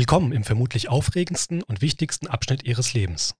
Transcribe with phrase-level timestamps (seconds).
[0.00, 3.34] Willkommen im vermutlich aufregendsten und wichtigsten Abschnitt Ihres Lebens.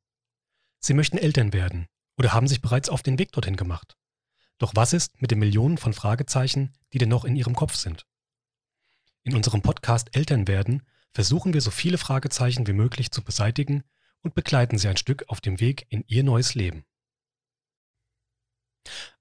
[0.79, 1.87] Sie möchten Eltern werden
[2.19, 3.97] oder haben sich bereits auf den Weg dorthin gemacht.
[4.59, 8.05] Doch was ist mit den Millionen von Fragezeichen, die denn noch in Ihrem Kopf sind?
[9.23, 10.83] In unserem Podcast Eltern werden
[11.15, 13.83] versuchen wir so viele Fragezeichen wie möglich zu beseitigen
[14.21, 16.85] und begleiten Sie ein Stück auf dem Weg in Ihr neues Leben.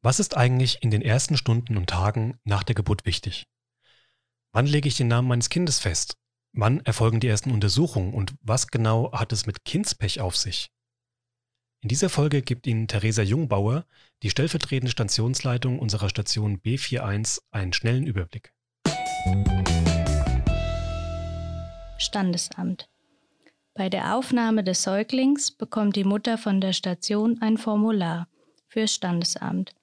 [0.01, 3.47] Was ist eigentlich in den ersten Stunden und Tagen nach der Geburt wichtig?
[4.51, 6.18] Wann lege ich den Namen meines Kindes fest?
[6.51, 10.71] Wann erfolgen die ersten Untersuchungen und was genau hat es mit Kindspech auf sich?
[11.81, 13.85] In dieser Folge gibt Ihnen Theresa Jungbauer,
[14.21, 18.51] die stellvertretende Stationsleitung unserer Station B41, einen schnellen Überblick.
[21.97, 22.89] Standesamt.
[23.75, 28.27] Bei der Aufnahme des Säuglings bekommt die Mutter von der Station ein Formular
[28.67, 29.73] für Standesamt.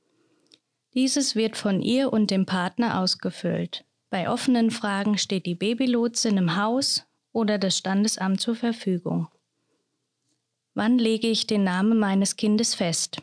[0.93, 3.86] Dieses wird von ihr und dem Partner ausgefüllt.
[4.17, 9.29] Bei offenen Fragen steht die Babylotsin im Haus oder das Standesamt zur Verfügung.
[10.73, 13.21] Wann lege ich den Namen meines Kindes fest?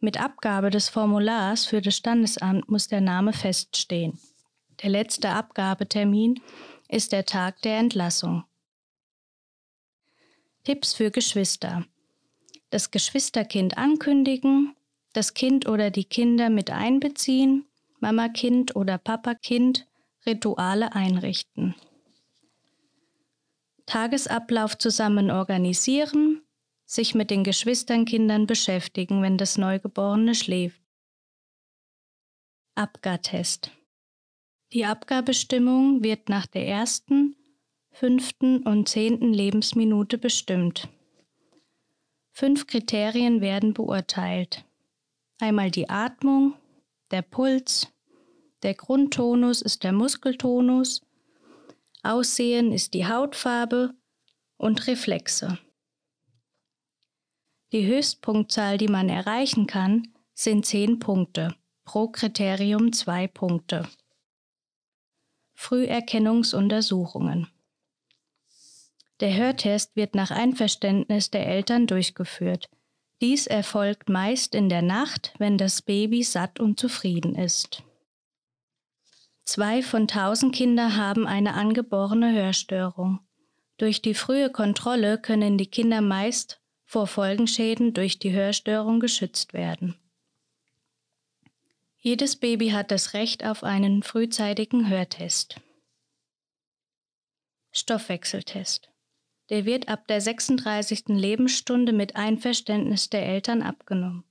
[0.00, 4.18] Mit Abgabe des Formulars für das Standesamt muss der Name feststehen.
[4.82, 6.40] Der letzte Abgabetermin
[6.88, 8.42] ist der Tag der Entlassung.
[10.64, 11.84] Tipps für Geschwister.
[12.70, 14.74] Das Geschwisterkind ankündigen,
[15.12, 17.64] das Kind oder die Kinder mit einbeziehen,
[18.00, 19.86] Mama-Kind oder Papa-Kind,
[20.26, 21.74] Rituale einrichten.
[23.86, 26.42] Tagesablauf zusammen organisieren,
[26.84, 30.80] sich mit den Geschwisternkindern beschäftigen, wenn das Neugeborene schläft.
[32.74, 33.70] Abgartest.
[34.72, 37.36] Die Abgabestimmung wird nach der ersten,
[37.90, 40.88] fünften und zehnten Lebensminute bestimmt.
[42.32, 44.64] Fünf Kriterien werden beurteilt.
[45.38, 46.54] Einmal die Atmung,
[47.10, 47.88] der Puls,
[48.66, 51.00] der Grundtonus ist der Muskeltonus,
[52.02, 53.94] Aussehen ist die Hautfarbe
[54.56, 55.58] und Reflexe.
[57.70, 61.54] Die Höchstpunktzahl, die man erreichen kann, sind zehn Punkte,
[61.84, 63.88] pro Kriterium zwei Punkte.
[65.54, 67.46] Früherkennungsuntersuchungen.
[69.20, 72.68] Der Hörtest wird nach Einverständnis der Eltern durchgeführt.
[73.20, 77.85] Dies erfolgt meist in der Nacht, wenn das Baby satt und zufrieden ist.
[79.46, 83.20] Zwei von tausend Kinder haben eine angeborene Hörstörung.
[83.78, 89.94] Durch die frühe Kontrolle können die Kinder meist vor Folgenschäden durch die Hörstörung geschützt werden.
[91.98, 95.60] Jedes Baby hat das Recht auf einen frühzeitigen Hörtest.
[97.72, 98.90] Stoffwechseltest.
[99.48, 101.04] Der wird ab der 36.
[101.08, 104.24] Lebensstunde mit Einverständnis der Eltern abgenommen.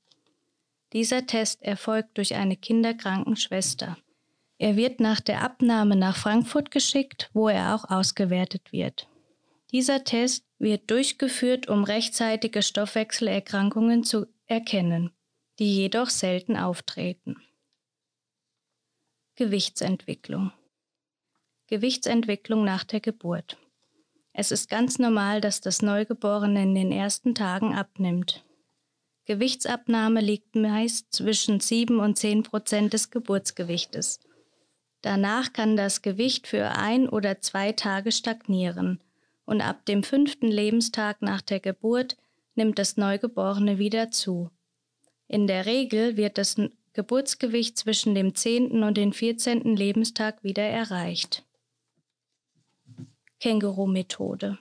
[0.91, 3.97] Dieser Test erfolgt durch eine Kinderkrankenschwester.
[4.57, 9.07] Er wird nach der Abnahme nach Frankfurt geschickt, wo er auch ausgewertet wird.
[9.71, 15.11] Dieser Test wird durchgeführt, um rechtzeitige Stoffwechselerkrankungen zu erkennen,
[15.59, 17.41] die jedoch selten auftreten.
[19.35, 20.53] Gewichtsentwicklung.
[21.67, 23.57] Gewichtsentwicklung nach der Geburt.
[24.31, 28.45] Es ist ganz normal, dass das Neugeborene in den ersten Tagen abnimmt.
[29.25, 34.19] Gewichtsabnahme liegt meist zwischen 7 und 10 Prozent des Geburtsgewichtes.
[35.05, 38.99] Danach kann das Gewicht für ein oder zwei Tage stagnieren
[39.45, 42.17] und ab dem fünften Lebenstag nach der Geburt
[42.55, 44.49] nimmt das Neugeborene wieder zu.
[45.27, 46.59] In der Regel wird das
[46.93, 48.81] Geburtsgewicht zwischen dem 10.
[48.81, 49.75] und dem 14.
[49.75, 51.45] Lebenstag wieder erreicht.
[53.39, 54.57] Känguru-Methode.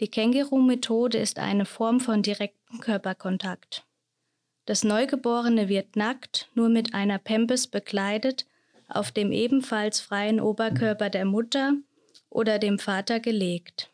[0.00, 3.86] Die Känguru-Methode ist eine Form von direktem Körperkontakt.
[4.64, 8.44] Das Neugeborene wird nackt, nur mit einer Pempes bekleidet,
[8.88, 11.74] auf dem ebenfalls freien Oberkörper der Mutter
[12.30, 13.90] oder dem Vater gelegt.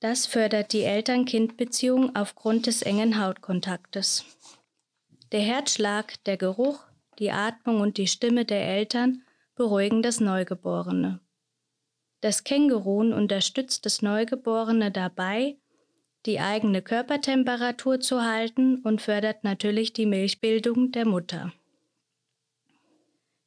[0.00, 4.24] Das fördert die Eltern-Kind-Beziehung aufgrund des engen Hautkontaktes.
[5.32, 6.80] Der Herzschlag, der Geruch,
[7.18, 9.22] die Atmung und die Stimme der Eltern
[9.54, 11.20] beruhigen das Neugeborene.
[12.20, 15.56] Das Kängurun unterstützt das Neugeborene dabei,
[16.26, 21.52] die eigene Körpertemperatur zu halten und fördert natürlich die Milchbildung der Mutter.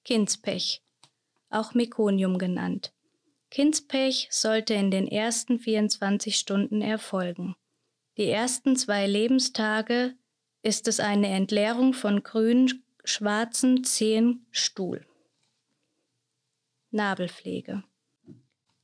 [0.05, 0.81] Kindspech,
[1.49, 2.93] auch Mekonium genannt.
[3.51, 7.55] Kindspech sollte in den ersten 24 Stunden erfolgen.
[8.17, 10.13] Die ersten zwei Lebenstage
[10.61, 15.05] ist es eine Entleerung von grün schwarzen zähen Stuhl.
[16.91, 17.83] Nabelpflege.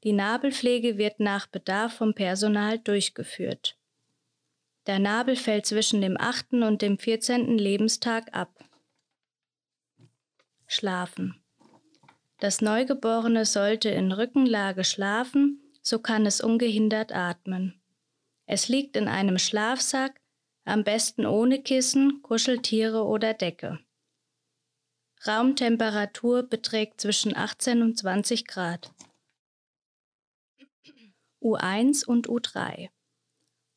[0.03, 3.77] Die Nabelpflege wird nach Bedarf vom Personal durchgeführt.
[4.87, 6.53] Der Nabel fällt zwischen dem 8.
[6.53, 7.57] und dem 14.
[7.57, 8.63] Lebenstag ab.
[10.67, 11.41] Schlafen.
[12.39, 17.79] Das Neugeborene sollte in Rückenlage schlafen, so kann es ungehindert atmen.
[18.45, 20.19] Es liegt in einem Schlafsack,
[20.65, 23.79] am besten ohne Kissen, Kuscheltiere oder Decke.
[25.25, 28.91] Raumtemperatur beträgt zwischen 18 und 20 Grad.
[31.41, 32.89] U1 und U3.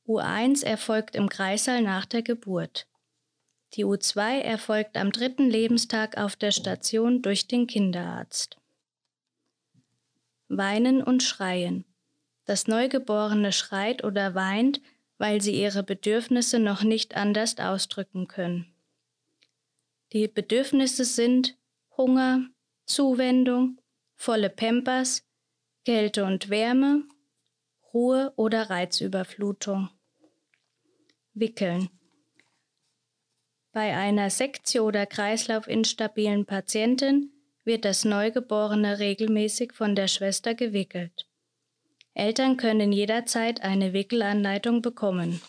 [0.07, 2.87] U1 erfolgt im Kreißsaal nach der Geburt.
[3.75, 8.57] Die U2 erfolgt am dritten Lebenstag auf der Station durch den Kinderarzt.
[10.49, 11.85] Weinen und Schreien.
[12.47, 14.81] Das Neugeborene schreit oder weint,
[15.19, 18.73] weil sie ihre Bedürfnisse noch nicht anders ausdrücken können.
[20.13, 21.59] Die Bedürfnisse sind
[21.97, 22.49] Hunger,
[22.87, 23.79] Zuwendung,
[24.15, 25.25] volle Pampers,
[25.85, 27.05] Kälte und Wärme,
[27.93, 29.91] Ruhe oder Reizüberflutung.
[31.35, 31.91] Wickeln.
[33.73, 37.31] Bei einer Sektio- oder Kreislaufinstabilen Patientin
[37.65, 41.27] wird das Neugeborene regelmäßig von der Schwester gewickelt.
[42.15, 45.41] Eltern können jederzeit eine Wickelanleitung bekommen.